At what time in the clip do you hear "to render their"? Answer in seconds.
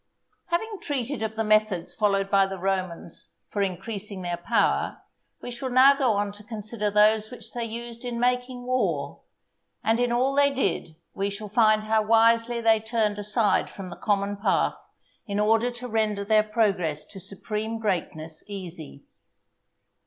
15.69-16.41